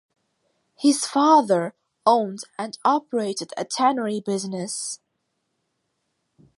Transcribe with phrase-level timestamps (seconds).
[0.79, 1.75] His father
[2.07, 4.99] owned and operated a tannery business.